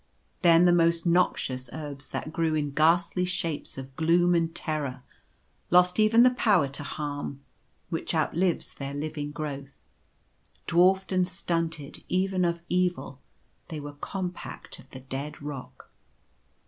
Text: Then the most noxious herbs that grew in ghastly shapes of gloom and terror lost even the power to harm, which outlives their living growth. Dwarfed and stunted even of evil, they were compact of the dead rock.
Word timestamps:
Then 0.41 0.65
the 0.65 0.73
most 0.73 1.05
noxious 1.05 1.69
herbs 1.71 2.09
that 2.09 2.33
grew 2.33 2.55
in 2.55 2.71
ghastly 2.71 3.23
shapes 3.23 3.77
of 3.77 3.95
gloom 3.95 4.33
and 4.33 4.49
terror 4.55 5.03
lost 5.69 5.99
even 5.99 6.23
the 6.23 6.31
power 6.31 6.67
to 6.69 6.81
harm, 6.81 7.41
which 7.89 8.15
outlives 8.15 8.73
their 8.73 8.95
living 8.95 9.29
growth. 9.29 9.77
Dwarfed 10.65 11.11
and 11.11 11.27
stunted 11.27 12.03
even 12.09 12.45
of 12.45 12.63
evil, 12.67 13.21
they 13.67 13.79
were 13.79 13.93
compact 13.93 14.79
of 14.79 14.89
the 14.89 15.01
dead 15.01 15.39
rock. 15.39 15.91